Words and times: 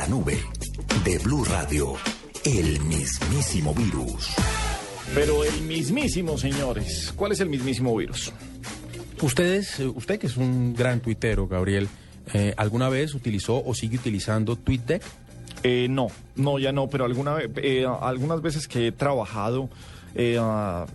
la 0.00 0.06
nube 0.06 0.38
de 1.04 1.18
Blue 1.18 1.44
Radio, 1.44 1.92
el 2.46 2.80
mismísimo 2.84 3.74
virus. 3.74 4.30
Pero 5.14 5.44
el 5.44 5.60
mismísimo, 5.60 6.38
señores. 6.38 7.12
¿Cuál 7.14 7.32
es 7.32 7.40
el 7.40 7.50
mismísimo 7.50 7.94
virus? 7.94 8.32
Ustedes, 9.20 9.78
eh, 9.78 9.86
usted 9.86 10.18
que 10.18 10.26
es 10.26 10.38
un 10.38 10.72
gran 10.72 11.00
tuitero, 11.00 11.46
Gabriel, 11.46 11.86
eh, 12.32 12.54
¿alguna 12.56 12.88
vez 12.88 13.14
utilizó 13.14 13.62
o 13.62 13.74
sigue 13.74 13.98
utilizando 13.98 14.56
TweetDeck? 14.56 15.02
Eh, 15.64 15.86
no, 15.90 16.06
no, 16.34 16.58
ya 16.58 16.72
no, 16.72 16.88
pero 16.88 17.04
alguna, 17.04 17.36
eh, 17.56 17.86
algunas 18.00 18.40
veces 18.40 18.68
que 18.68 18.86
he 18.86 18.92
trabajado 18.92 19.68
eh, 20.14 20.36
ah, 20.40 20.86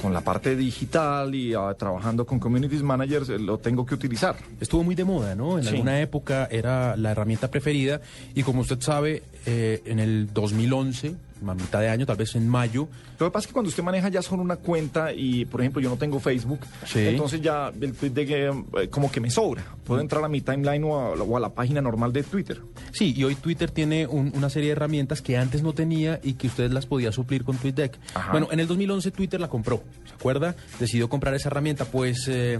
con 0.00 0.12
la 0.12 0.20
parte 0.20 0.56
digital 0.56 1.34
y 1.34 1.54
ah, 1.54 1.74
trabajando 1.78 2.26
con 2.26 2.38
communities 2.38 2.82
managers, 2.82 3.28
eh, 3.30 3.38
lo 3.38 3.58
tengo 3.58 3.84
que 3.86 3.94
utilizar. 3.94 4.36
Estuvo 4.60 4.82
muy 4.84 4.94
de 4.94 5.04
moda, 5.04 5.34
¿no? 5.34 5.58
En 5.58 5.64
Sí. 5.64 5.70
alguna 5.70 6.00
época 6.00 6.46
era 6.50 6.96
la 6.96 7.12
herramienta 7.12 7.48
preferida 7.50 8.00
y 8.34 8.42
como 8.42 8.60
usted 8.62 8.80
sabe, 8.80 9.22
eh, 9.46 9.82
en 9.86 9.98
el 9.98 10.32
2011, 10.32 11.14
a 11.48 11.54
mitad 11.54 11.80
de 11.80 11.88
año, 11.88 12.04
tal 12.06 12.16
vez 12.16 12.34
en 12.34 12.48
mayo, 12.48 12.88
Lo 13.18 13.26
que 13.26 13.30
pasa 13.32 13.44
es 13.44 13.46
que 13.48 13.52
cuando 13.52 13.68
usted 13.68 13.82
maneja 13.82 14.08
ya 14.08 14.22
solo 14.22 14.42
una 14.42 14.56
cuenta 14.56 15.12
y, 15.12 15.44
por 15.44 15.60
ejemplo, 15.60 15.80
yo 15.82 15.90
no 15.90 15.96
tengo 15.98 16.18
Facebook, 16.20 16.60
Sí. 16.86 17.00
entonces 17.00 17.40
ya 17.42 17.70
el 17.80 17.92
tweet 17.92 18.10
de 18.10 18.26
que, 18.26 18.46
eh, 18.48 18.88
como 18.88 19.10
que 19.10 19.20
me 19.20 19.30
sobra. 19.30 19.62
Puedo 19.84 20.00
entrar 20.00 20.24
a 20.24 20.28
mi 20.28 20.40
timeline 20.40 20.82
o 20.84 20.96
a, 20.98 21.10
o 21.14 21.36
a 21.36 21.40
la 21.40 21.50
página 21.50 21.80
normal 21.82 22.12
de 22.12 22.22
Twitter. 22.22 22.60
Sí, 22.92 23.12
y 23.16 23.24
hoy 23.24 23.34
Twitter 23.34 23.70
tiene 23.70 24.06
un- 24.06 24.32
una 24.34 24.48
serie 24.48 24.68
de 24.68 24.72
herramientas 24.72 25.20
que 25.22 25.36
antes 25.36 25.62
no 25.62 25.72
tenía 25.74 26.18
y 26.22 26.34
que 26.34 26.46
usted 26.46 26.70
las 26.70 26.86
podía 26.86 27.12
suplir 27.12 27.44
con 27.44 27.56
TweetDeck. 27.58 27.98
Ajá. 28.14 28.32
Bueno, 28.32 28.48
en 28.50 28.60
el 28.60 28.66
2011 28.66 29.10
Twitter 29.10 29.38
la 29.40 29.48
compró, 29.48 29.82
¿se 30.08 30.14
acuerda? 30.14 30.54
Decidió 30.78 31.08
comprar 31.10 31.34
esa 31.34 31.48
herramienta, 31.50 31.84
pues 31.84 32.26
eh, 32.28 32.58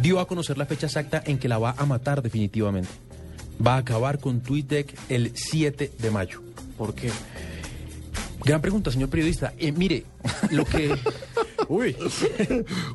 dio 0.00 0.18
a 0.20 0.26
conocer 0.26 0.56
la 0.56 0.64
fecha 0.66 0.86
exacta 0.86 1.22
en 1.26 1.38
que 1.38 1.48
la 1.48 1.58
va 1.58 1.74
a 1.76 1.84
matar 1.84 2.22
definitivamente. 2.22 2.88
Va 3.64 3.74
a 3.74 3.78
acabar 3.78 4.18
con 4.18 4.40
TweetDeck 4.40 4.94
el 5.10 5.32
7 5.34 5.92
de 5.98 6.10
mayo. 6.10 6.40
¿Por 6.78 6.94
qué? 6.94 7.10
Gran 8.44 8.60
pregunta, 8.60 8.90
señor 8.90 9.08
periodista. 9.08 9.52
Eh, 9.58 9.72
mire, 9.72 10.04
lo 10.50 10.64
que... 10.64 10.94
Uy, 11.68 11.94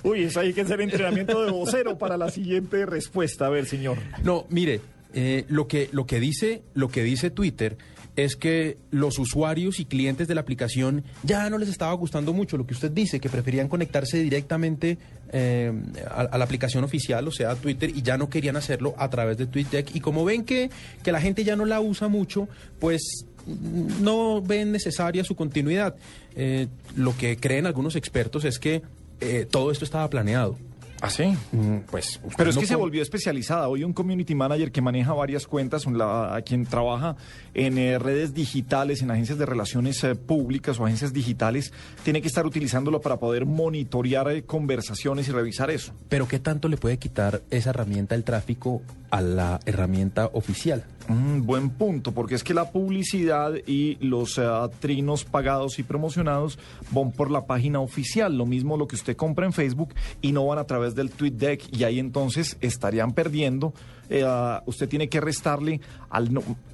uy, 0.04 0.24
eso 0.24 0.42
hay 0.42 0.52
que 0.52 0.62
hacer 0.62 0.82
entrenamiento 0.82 1.46
de 1.46 1.52
vocero 1.52 1.98
para 1.98 2.18
la 2.18 2.30
siguiente 2.30 2.86
respuesta. 2.86 3.46
A 3.46 3.50
ver, 3.50 3.68
señor. 3.68 3.98
No, 4.22 4.46
mire, 4.50 4.82
eh, 5.14 5.46
lo, 5.48 5.66
que, 5.70 5.88
lo, 5.94 6.06
que 6.06 6.20
dice, 6.20 6.62
lo 6.74 6.90
que 6.90 7.02
dice 7.02 7.30
Twitter 7.30 7.78
es 8.18 8.36
que 8.36 8.78
los 8.92 9.18
usuarios 9.18 9.80
y 9.80 9.86
clientes 9.86 10.28
de 10.28 10.36
la 10.36 10.42
aplicación 10.42 11.06
ya 11.24 11.50
no 11.50 11.58
les 11.58 11.70
estaba 11.70 11.94
gustando 11.94 12.34
mucho 12.34 12.58
lo 12.58 12.68
que 12.68 12.74
usted 12.74 12.92
dice, 12.92 13.22
que 13.22 13.30
preferían 13.30 13.70
conectarse 13.70 14.18
directamente 14.22 14.98
eh, 15.32 15.72
a, 16.10 16.22
a 16.22 16.38
la 16.38 16.44
aplicación 16.44 16.84
oficial, 16.84 17.28
o 17.28 17.32
sea, 17.32 17.52
a 17.52 17.56
Twitter, 17.56 17.92
y 17.96 18.02
ya 18.02 18.18
no 18.18 18.30
querían 18.30 18.58
hacerlo 18.58 18.94
a 18.98 19.10
través 19.10 19.38
de 19.38 19.48
TweetDeck. 19.48 19.96
Y 19.96 20.02
como 20.02 20.26
ven 20.26 20.44
que, 20.44 20.70
que 21.02 21.14
la 21.14 21.22
gente 21.22 21.46
ya 21.46 21.56
no 21.56 21.66
la 21.66 21.80
usa 21.80 22.10
mucho, 22.10 22.50
pues 22.80 23.26
no 23.46 24.42
ven 24.42 24.72
necesaria 24.72 25.24
su 25.24 25.36
continuidad. 25.36 25.96
Eh, 26.36 26.68
lo 26.96 27.16
que 27.18 27.38
creen 27.38 27.66
algunos 27.66 27.96
expertos 27.96 28.46
es 28.46 28.60
que 28.60 28.82
eh, 29.22 29.48
todo 29.50 29.72
esto 29.72 29.86
estaba 29.86 30.10
planeado. 30.10 30.58
¿Ah, 31.02 31.10
sí? 31.10 31.36
Mm, 31.52 31.80
Pues, 31.92 32.20
Pero 32.38 32.50
es 32.50 32.56
no 32.56 32.62
que 32.62 32.68
se 32.68 32.76
volvió 32.76 33.02
especializada. 33.02 33.68
Hoy 33.68 33.84
un 33.84 33.92
community 33.94 34.34
manager 34.34 34.72
que 34.72 34.82
maneja 34.82 35.14
varias 35.14 35.46
cuentas, 35.46 35.86
un 35.86 35.98
la- 35.98 36.34
a 36.36 36.42
quien 36.42 36.66
trabaja 36.66 37.16
en 37.54 37.78
eh, 37.78 38.00
redes 38.00 38.34
digitales, 38.34 39.02
en 39.02 39.12
agencias 39.12 39.38
de 39.38 39.46
relaciones 39.46 40.02
eh, 40.06 40.16
públicas 40.16 40.80
o 40.80 40.86
agencias 40.86 41.12
digitales, 41.14 41.74
tiene 42.04 42.22
que 42.22 42.28
estar 42.30 42.46
utilizándolo 42.46 43.02
para 43.02 43.18
poder 43.18 43.46
monitorear 43.46 44.30
eh, 44.32 44.44
conversaciones 44.44 45.28
y 45.28 45.32
revisar 45.32 45.70
eso. 45.70 45.92
Pero 46.10 46.28
¿qué 46.30 46.40
tanto 46.40 46.70
le 46.70 46.78
puede 46.78 46.98
quitar 46.98 47.42
esa 47.52 47.72
herramienta 47.72 48.16
el 48.16 48.24
tráfico 48.24 48.82
a 49.12 49.22
la 49.22 49.60
herramienta 49.66 50.30
oficial? 50.34 50.86
Mm, 51.08 51.46
buen 51.46 51.70
punto, 51.70 52.14
porque 52.14 52.34
es 52.34 52.44
que 52.44 52.56
la 52.56 52.72
publicidad 52.72 53.54
y 53.68 53.96
los 54.04 54.40
eh, 54.40 54.44
trinos 54.80 55.24
pagados 55.24 55.78
y 55.78 55.84
promocionados 55.84 56.58
van 56.92 57.12
por 57.12 57.30
la 57.30 57.46
página 57.46 57.80
oficial, 57.80 58.36
lo 58.36 58.48
mismo 58.48 58.76
lo 58.76 58.88
que 58.88 58.96
usted 58.96 59.16
compra 59.16 59.46
en 59.46 59.54
Facebook 59.54 59.94
y 60.22 60.32
no 60.32 60.48
van 60.48 60.58
a 60.58 60.64
través 60.64 60.96
del 60.96 61.12
tweet 61.12 61.32
deck 61.32 61.64
y 61.72 61.84
ahí 61.84 62.00
entonces 62.00 62.58
estarían 62.60 63.14
perdiendo. 63.14 63.74
eh, 64.10 64.26
usted 64.66 64.90
tiene 64.90 65.10
que 65.10 65.22
restarle 65.22 65.82
al 66.10 66.30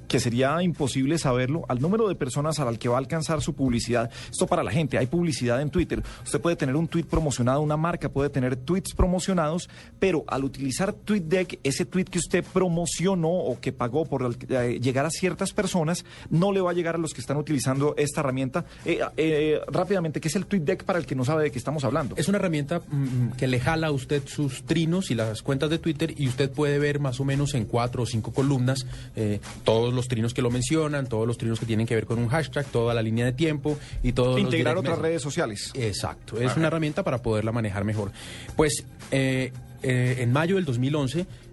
que 0.08 0.20
sería 0.20 0.62
imposible 0.62 1.16
saberlo 1.16 1.64
al 1.68 1.80
número 1.80 2.06
de 2.06 2.14
personas 2.14 2.60
al 2.60 2.78
que 2.78 2.90
va 2.90 2.96
a 2.96 2.98
alcanzar 2.98 3.40
su 3.40 3.54
publicidad. 3.54 4.10
Esto 4.30 4.46
para 4.46 4.62
la 4.62 4.70
gente, 4.70 4.98
hay 4.98 5.06
publicidad 5.06 5.62
en 5.62 5.70
Twitter. 5.70 6.02
Usted 6.22 6.38
puede 6.38 6.54
tener 6.56 6.76
un 6.76 6.86
tweet 6.86 7.04
promocionado, 7.04 7.62
una 7.62 7.78
marca 7.78 8.10
puede 8.10 8.28
tener 8.28 8.56
tweets 8.56 8.92
promocionados, 8.94 9.70
pero 9.98 10.24
al 10.26 10.44
utilizar 10.44 10.92
TweetDeck, 10.92 11.60
ese 11.62 11.86
tweet 11.86 12.04
que 12.04 12.18
usted 12.18 12.44
promocionó 12.52 13.30
o 13.30 13.58
que 13.58 13.72
pagó 13.72 14.04
por 14.04 14.21
eh, 14.48 14.78
llegar 14.80 15.06
a 15.06 15.10
ciertas 15.10 15.52
personas, 15.52 16.04
no 16.30 16.52
le 16.52 16.60
va 16.60 16.70
a 16.70 16.74
llegar 16.74 16.94
a 16.94 16.98
los 16.98 17.14
que 17.14 17.20
están 17.20 17.36
utilizando 17.36 17.94
esta 17.96 18.20
herramienta. 18.20 18.64
Eh, 18.84 19.00
eh, 19.16 19.60
rápidamente, 19.68 20.20
¿qué 20.20 20.28
es 20.28 20.36
el 20.36 20.46
TweetDeck 20.46 20.84
para 20.84 20.98
el 20.98 21.06
que 21.06 21.14
no 21.14 21.24
sabe 21.24 21.44
de 21.44 21.50
qué 21.50 21.58
estamos 21.58 21.84
hablando? 21.84 22.14
Es 22.16 22.28
una 22.28 22.38
herramienta 22.38 22.80
mm, 22.80 23.32
que 23.36 23.46
le 23.46 23.60
jala 23.60 23.88
a 23.88 23.90
usted 23.90 24.22
sus 24.26 24.64
trinos 24.64 25.10
y 25.10 25.14
las 25.14 25.42
cuentas 25.42 25.70
de 25.70 25.78
Twitter 25.78 26.14
y 26.16 26.28
usted 26.28 26.50
puede 26.50 26.78
ver 26.78 27.00
más 27.00 27.20
o 27.20 27.24
menos 27.24 27.54
en 27.54 27.64
cuatro 27.64 28.02
o 28.02 28.06
cinco 28.06 28.32
columnas 28.32 28.86
eh, 29.16 29.40
todos 29.64 29.92
los 29.92 30.08
trinos 30.08 30.34
que 30.34 30.42
lo 30.42 30.50
mencionan, 30.50 31.06
todos 31.06 31.26
los 31.26 31.38
trinos 31.38 31.60
que 31.60 31.66
tienen 31.66 31.86
que 31.86 31.94
ver 31.94 32.06
con 32.06 32.18
un 32.18 32.28
hashtag, 32.28 32.66
toda 32.66 32.94
la 32.94 33.02
línea 33.02 33.24
de 33.24 33.32
tiempo 33.32 33.78
y 34.02 34.12
todos 34.12 34.40
los 34.40 34.40
Integrar 34.40 34.76
otras 34.76 34.98
redes 34.98 35.22
sociales. 35.22 35.70
Exacto, 35.74 36.40
es 36.40 36.56
una 36.56 36.66
herramienta 36.68 37.02
para 37.02 37.22
poderla 37.22 37.52
manejar 37.52 37.84
mejor. 37.84 38.12
Pues 38.56 38.84
eh, 39.10 39.52
en 39.82 40.32
mayo 40.32 40.56
del 40.56 40.64
2011 40.64 41.22
mm, 41.22 41.51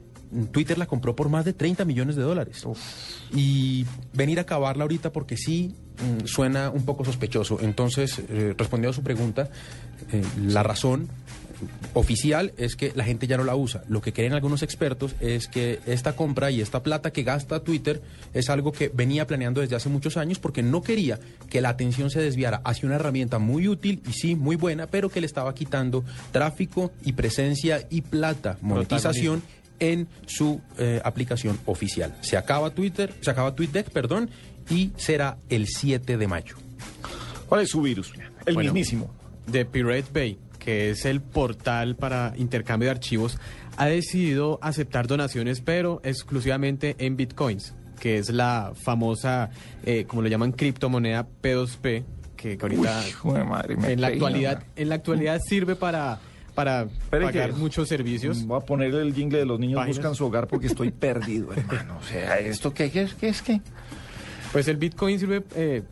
Twitter 0.52 0.78
la 0.78 0.86
compró 0.86 1.16
por 1.16 1.30
más 1.30 1.46
de 1.46 1.54
30 1.54 1.86
millones 1.86 2.16
de 2.16 2.24
dólares. 2.24 2.66
Y 3.34 3.86
venir 4.14 4.40
a 4.40 4.44
acabarla 4.44 4.84
ahorita 4.84 5.12
porque 5.12 5.38
sí 5.38 5.76
mm, 5.98 6.26
suena 6.26 6.70
un 6.70 6.86
poco 6.86 7.04
sospechoso. 7.06 7.60
Entonces, 7.62 8.22
eh, 8.30 8.54
respondiendo 8.58 8.92
a 8.92 8.94
su 8.94 9.04
pregunta, 9.04 9.50
eh, 10.12 10.24
la 10.46 10.64
razón 10.64 11.10
oficial 11.94 12.54
es 12.58 12.76
que 12.76 12.92
la 12.96 13.04
gente 13.04 13.28
ya 13.28 13.38
no 13.38 13.44
la 13.44 13.56
usa. 13.56 13.84
Lo 13.88 14.02
que 14.02 14.14
creen 14.14 14.34
algunos 14.34 14.64
expertos 14.64 15.16
es 15.20 15.48
que 15.48 15.80
esta 15.86 16.16
compra 16.16 16.52
y 16.52 16.62
esta 16.62 16.84
plata 16.84 17.12
que 17.12 17.24
gasta 17.24 17.62
Twitter 17.62 18.02
es 18.34 18.50
algo 18.50 18.72
que 18.72 18.90
venía 18.90 19.28
planeando 19.28 19.62
desde 19.62 19.76
hace 19.76 19.90
muchos 19.90 20.18
años 20.18 20.40
porque 20.40 20.64
no 20.64 20.82
quería 20.82 21.20
que 21.50 21.62
la 21.62 21.70
atención 21.70 22.10
se 22.10 22.22
desviara 22.22 22.62
hacia 22.64 22.88
una 22.88 22.96
herramienta 22.96 23.40
muy 23.40 23.68
útil 23.68 24.02
y 24.08 24.14
sí, 24.14 24.36
muy 24.36 24.56
buena, 24.56 24.88
pero 24.88 25.10
que 25.10 25.22
le 25.22 25.28
estaba 25.28 25.54
quitando 25.54 26.04
tráfico 26.32 26.92
y 27.04 27.14
presencia 27.14 27.86
y 27.90 28.02
plata, 28.02 28.58
monetización 28.62 29.42
en 29.80 30.08
su 30.26 30.62
eh, 30.78 31.02
aplicación 31.04 31.60
oficial. 31.66 32.16
Se 32.22 32.38
acaba 32.38 32.70
Twitter, 32.72 33.14
se 33.22 33.32
acaba 33.32 33.56
TweetDeck, 33.56 33.90
perdón, 33.90 34.30
y 34.70 34.92
será 34.98 35.38
el 35.50 35.68
7 35.68 36.18
de 36.18 36.28
mayo. 36.28 36.56
¿Cuál 37.48 37.62
es 37.62 37.70
su 37.70 37.82
virus? 37.82 38.14
El 38.46 38.54
Bueno. 38.56 38.72
mismísimo. 38.74 39.10
de 39.48 39.66
Pirate 39.66 40.06
Bay, 40.14 40.38
que 40.60 40.92
es 40.92 41.06
el 41.06 41.22
portal 41.22 41.96
para 41.96 42.34
intercambio 42.38 42.88
de 42.88 42.92
archivos, 42.92 43.40
ha 43.78 43.88
decidido 43.88 44.60
aceptar 44.62 45.08
donaciones, 45.08 45.62
pero 45.62 46.02
exclusivamente 46.04 46.96
en 47.00 47.16
bitcoins, 47.18 47.74
que 48.00 48.18
es 48.20 48.30
la 48.30 48.74
famosa, 48.76 49.50
eh, 49.86 50.06
como 50.08 50.22
lo 50.22 50.28
llaman, 50.28 50.52
criptomoneda 50.52 51.28
P2P, 51.42 52.04
que 52.38 52.58
ahorita 52.62 53.02
Uy, 53.04 53.10
hijo 53.10 53.34
de 53.34 53.44
madre, 53.44 53.76
me 53.76 53.92
en 53.92 54.02
la 54.02 54.08
peina, 54.10 54.26
actualidad, 54.28 54.58
man. 54.60 54.68
en 54.76 54.90
la 54.90 54.96
actualidad 54.96 55.40
sirve 55.44 55.76
para 55.76 56.20
para 56.60 56.82
Espere 56.84 57.26
pagar 57.26 57.50
que- 57.52 57.56
muchos 57.56 57.88
servicios. 57.88 58.46
Voy 58.46 58.58
a 58.58 58.66
poner 58.66 58.94
el 58.94 59.14
jingle 59.14 59.40
de 59.40 59.46
los 59.46 59.60
niños 59.60 59.78
Páginas. 59.78 59.98
buscan 59.98 60.16
su 60.16 60.26
hogar 60.26 60.48
porque 60.48 60.68
estoy 60.68 60.92
perdido, 61.08 61.54
hermano. 61.54 61.98
O 62.00 62.04
sea, 62.04 62.38
¿esto 62.40 62.74
qué, 62.74 62.92
qué 62.92 63.04
es? 63.04 63.14
¿Qué 63.14 63.30
es 63.30 63.42
qué? 63.42 63.62
Pues 64.52 64.68
el 64.68 64.76
bitcoin 64.78 65.18
sirve 65.20 65.44
eh, 65.56 65.84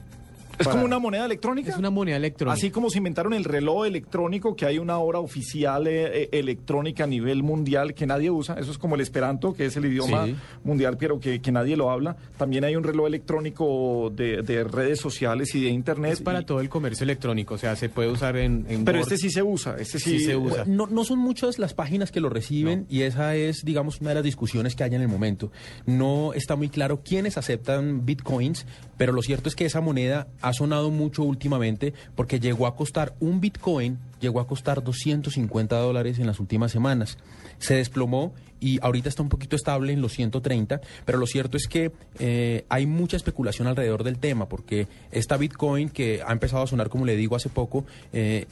¿Es 0.59 0.65
para- 0.65 0.71
como 0.71 0.85
una 0.85 0.99
moneda 0.99 1.25
electrónica? 1.25 1.69
es 1.71 1.77
una 1.77 1.89
moneda 1.89 2.17
electrónica. 2.17 2.53
Así 2.53 2.71
como 2.71 2.89
se 2.89 2.97
inventaron 2.97 3.33
el 3.33 3.43
reloj 3.43 3.85
electrónico, 3.85 4.55
que 4.55 4.65
hay 4.65 4.79
una 4.79 4.97
hora 4.97 5.19
oficial 5.19 5.87
eh, 5.87 6.23
eh, 6.23 6.29
electrónica 6.31 7.03
a 7.03 7.07
nivel 7.07 7.43
mundial 7.43 7.93
que 7.93 8.05
nadie 8.07 8.31
usa. 8.31 8.55
Eso 8.59 8.71
es 8.71 8.77
como 8.77 8.95
el 8.95 9.01
esperanto, 9.01 9.53
que 9.53 9.65
es 9.65 9.75
el 9.77 9.85
idioma 9.85 10.25
Sí. 10.25 10.35
mundial, 10.63 10.97
pero 10.97 11.19
que, 11.19 11.41
que 11.41 11.51
nadie 11.51 11.77
lo 11.77 11.91
habla. 11.91 12.15
También 12.37 12.63
hay 12.63 12.75
un 12.75 12.83
reloj 12.83 13.07
electrónico 13.07 14.11
de, 14.15 14.41
de 14.41 14.63
redes 14.63 14.99
sociales 14.99 15.53
y 15.55 15.63
de 15.63 15.69
internet. 15.69 16.13
es 16.13 16.21
para 16.21 16.41
y- 16.41 16.45
todo 16.45 16.59
el 16.59 16.69
comercio 16.69 17.03
electrónico, 17.03 17.53
o 17.53 17.57
sea, 17.57 17.75
se 17.75 17.89
puede 17.89 18.09
usar 18.09 18.35
en, 18.37 18.65
en 18.69 18.83
Pero 18.85 18.99
Word. 18.99 19.13
este 19.13 19.17
sí 19.17 19.29
se 19.29 19.43
usa. 19.43 19.75
Este 19.79 19.99
sí, 19.99 20.17
Sí 20.19 20.25
se 20.25 20.35
usa. 20.35 20.63
No, 20.65 20.87
no 20.87 21.03
son 21.03 21.19
muchas 21.19 21.59
las 21.59 21.73
páginas 21.73 22.11
que 22.11 22.19
lo 22.19 22.29
reciben 22.29 22.85
y 22.89 23.01
esa 23.01 23.35
es, 23.35 23.63
digamos, 23.63 24.01
una 24.01 24.09
de 24.11 24.15
las 24.15 24.23
discusiones 24.23 24.75
que 24.75 24.83
hay 24.83 24.95
en 24.95 25.01
el 25.01 25.07
momento. 25.07 25.51
No 25.85 26.33
está 26.33 26.55
muy 26.55 26.69
claro 26.69 27.01
quiénes 27.03 27.37
aceptan 27.37 28.05
bitcoins, 28.05 28.65
pero 28.97 29.11
lo 29.13 29.21
cierto 29.21 29.49
es 29.49 29.55
que 29.55 29.65
esa 29.65 29.81
moneda 29.81 30.27
ha 30.47 30.53
sonado 30.53 30.89
mucho 30.91 31.23
últimamente 31.23 31.93
porque 32.15 32.39
llegó 32.39 32.67
a 32.67 32.75
costar 32.75 33.13
un 33.19 33.39
bitcoin, 33.41 33.97
llegó 34.19 34.39
a 34.39 34.47
costar 34.47 34.83
250 34.83 35.75
dólares 35.77 36.19
en 36.19 36.27
las 36.27 36.39
últimas 36.39 36.71
semanas. 36.71 37.17
Se 37.59 37.75
desplomó 37.75 38.33
y 38.59 38.79
ahorita 38.81 39.09
está 39.09 39.21
un 39.23 39.29
poquito 39.29 39.55
estable 39.55 39.93
en 39.93 40.01
los 40.01 40.13
130, 40.13 40.81
pero 41.05 41.17
lo 41.17 41.27
cierto 41.27 41.57
es 41.57 41.67
que 41.67 41.91
eh, 42.19 42.65
hay 42.69 42.85
mucha 42.85 43.17
especulación 43.17 43.67
alrededor 43.67 44.03
del 44.03 44.17
tema 44.19 44.47
porque 44.49 44.87
esta 45.11 45.37
bitcoin 45.37 45.89
que 45.89 46.21
ha 46.25 46.31
empezado 46.31 46.63
a 46.63 46.67
sonar, 46.67 46.89
como 46.89 47.05
le 47.05 47.15
digo, 47.15 47.35
hace 47.35 47.49
poco, 47.49 47.85
eh, 48.13 48.45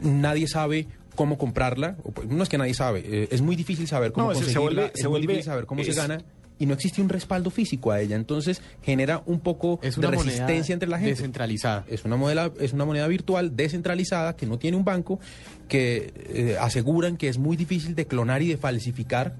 nadie 0.00 0.46
sabe 0.48 0.86
cómo 1.14 1.38
comprarla, 1.38 1.96
o 2.02 2.10
pues, 2.10 2.28
no 2.28 2.42
es 2.42 2.48
que 2.48 2.58
nadie 2.58 2.74
sabe, 2.74 3.04
eh, 3.06 3.28
es 3.30 3.40
muy 3.40 3.54
difícil 3.54 3.86
saber 3.86 4.10
cómo 4.12 4.28
No, 4.28 4.34
se- 4.34 4.40
se 4.40 4.54
conseguirla, 4.54 4.82
vuelve- 4.82 4.92
es 4.94 5.00
se 5.00 5.08
muy 5.08 5.12
vuelve- 5.20 5.20
difícil 5.34 5.44
saber 5.44 5.66
cómo 5.66 5.84
se 5.84 5.92
gana 5.92 6.18
y 6.58 6.66
no 6.66 6.74
existe 6.74 7.02
un 7.02 7.08
respaldo 7.08 7.50
físico 7.50 7.90
a 7.90 8.00
ella. 8.00 8.16
Entonces 8.16 8.62
genera 8.82 9.22
un 9.26 9.40
poco 9.40 9.80
Es 9.82 9.96
de 9.96 10.06
una 10.06 10.16
resistencia 10.16 10.72
entre 10.72 10.88
la 10.88 10.98
gente. 10.98 11.12
descentralizada. 11.12 11.84
Es 11.88 12.04
una 12.04 12.16
moneda, 12.16 12.50
es 12.60 12.72
una 12.72 12.84
moneda 12.84 13.06
virtual 13.08 13.56
descentralizada 13.56 14.36
que 14.36 14.46
no 14.46 14.58
tiene 14.58 14.76
un 14.76 14.84
banco, 14.84 15.18
que 15.68 16.12
eh, 16.28 16.56
aseguran 16.60 17.16
que 17.16 17.28
es 17.28 17.38
muy 17.38 17.56
difícil 17.56 17.94
de 17.94 18.06
clonar 18.06 18.42
y 18.42 18.48
de 18.48 18.56
falsificar. 18.56 19.34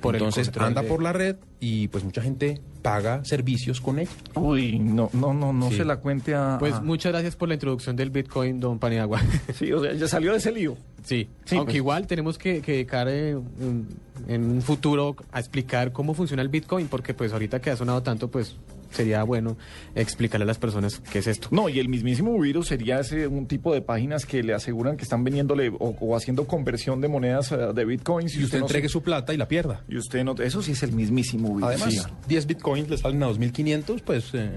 Por 0.00 0.14
Entonces 0.16 0.50
anda 0.58 0.82
de- 0.82 0.88
por 0.88 1.02
la 1.02 1.12
red 1.12 1.36
y 1.60 1.88
pues 1.88 2.04
mucha 2.04 2.20
gente 2.22 2.60
paga 2.82 3.24
servicios 3.24 3.80
con 3.80 3.98
ella. 3.98 4.10
Uy, 4.34 4.78
no, 4.78 5.08
no, 5.14 5.32
no, 5.32 5.52
no 5.52 5.70
Sí. 5.70 5.76
se 5.78 5.84
la 5.84 5.96
cuente 5.96 6.34
a... 6.34 6.56
Pues 6.60 6.74
a- 6.74 6.80
muchas 6.82 7.12
gracias 7.12 7.36
por 7.36 7.48
la 7.48 7.54
introducción 7.54 7.96
del 7.96 8.10
Bitcoin, 8.10 8.60
don 8.60 8.78
Paniagua. 8.78 9.20
Sí, 9.54 9.72
o 9.72 9.80
sea, 9.82 9.92
ya 9.94 10.06
salió 10.08 10.32
de 10.32 10.38
ese 10.38 10.52
lío. 10.52 10.76
Sí, 11.04 11.28
Sí, 11.44 11.56
aunque 11.56 11.72
pues. 11.72 11.76
igual 11.76 12.06
tenemos 12.06 12.36
que, 12.38 12.60
que 12.60 12.72
dedicar 12.72 13.08
eh, 13.08 13.34
un- 13.36 13.88
en 14.28 14.44
un 14.44 14.62
futuro 14.62 15.16
a 15.32 15.38
explicar 15.40 15.92
cómo 15.92 16.14
funciona 16.14 16.42
el 16.42 16.48
Bitcoin, 16.48 16.88
porque 16.88 17.14
pues 17.14 17.32
ahorita 17.32 17.60
que 17.60 17.70
ha 17.70 17.76
sonado 17.76 18.02
tanto, 18.02 18.28
pues 18.30 18.56
sería 18.94 19.22
bueno 19.24 19.56
explicarle 19.94 20.44
a 20.44 20.46
las 20.46 20.58
personas 20.58 21.00
qué 21.12 21.18
es 21.18 21.26
esto. 21.26 21.48
No, 21.50 21.68
y 21.68 21.78
el 21.80 21.88
mismísimo 21.88 22.38
virus 22.40 22.68
sería 22.68 23.00
ese 23.00 23.26
un 23.26 23.46
tipo 23.46 23.74
de 23.74 23.82
páginas 23.82 24.24
que 24.26 24.42
le 24.42 24.54
aseguran 24.54 24.96
que 24.96 25.02
están 25.02 25.24
vendiéndole 25.24 25.68
o, 25.68 25.96
o 26.00 26.16
haciendo 26.16 26.46
conversión 26.46 27.00
de 27.00 27.08
monedas 27.08 27.52
eh, 27.52 27.56
de 27.74 27.84
bitcoins 27.84 28.34
Y 28.36 28.44
usted 28.44 28.58
no 28.60 28.64
entregue 28.66 28.88
se- 28.88 28.92
su 28.92 29.02
plata 29.02 29.34
y 29.34 29.36
la 29.36 29.48
pierda. 29.48 29.82
y 29.88 29.96
usted 29.96 30.24
no 30.24 30.34
eso 30.34 30.62
sí 30.62 30.72
es 30.72 30.82
el 30.82 30.92
mismísimo 30.92 31.48
virus. 31.54 31.64
Además, 31.70 31.92
Sí. 31.94 32.00
10 32.28 32.46
bitcoins 32.46 32.88
le 32.88 32.96
salen 32.98 33.22
a 33.22 33.28
2.500, 33.28 34.02
pues 34.02 34.30
eh, 34.34 34.50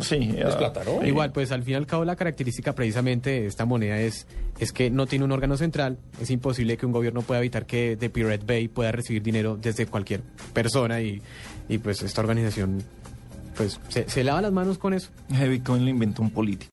Sí, 0.00 0.34
es 0.38 0.54
plata, 0.54 0.82
¿no? 0.84 1.04
Igual, 1.06 1.32
pues 1.32 1.52
al 1.52 1.62
fin 1.64 1.72
y 1.72 1.76
al 1.76 1.86
cabo 1.86 2.04
la 2.04 2.16
característica 2.16 2.74
precisamente 2.74 3.30
de 3.30 3.46
esta 3.46 3.64
moneda 3.66 3.98
es, 4.00 4.26
es 4.58 4.72
que 4.72 4.90
no 4.90 5.06
tiene 5.06 5.24
un 5.24 5.32
órgano 5.32 5.56
central. 5.56 5.98
Es 6.20 6.30
imposible 6.30 6.76
que 6.78 6.86
un 6.86 6.92
gobierno 6.92 7.20
pueda 7.22 7.40
evitar 7.40 7.66
que 7.66 7.96
de 7.96 8.08
Pirate 8.10 8.44
Bay 8.46 8.68
pueda 8.68 8.90
recibir 8.92 9.22
dinero 9.22 9.58
desde 9.60 9.86
cualquier 9.86 10.22
persona 10.54 11.00
y, 11.02 11.20
y 11.68 11.78
pues 11.78 12.02
esta 12.02 12.20
organización 12.22 12.82
pues 13.56 13.80
se, 13.88 14.24
lava 14.24 14.40
las 14.40 14.52
manos 14.52 14.78
con 14.78 14.94
eso. 14.94 15.10
ese 15.32 15.48
bitcoin 15.48 15.84
lo 15.84 15.90
inventó 15.90 16.22
un 16.22 16.30
político. 16.30 16.70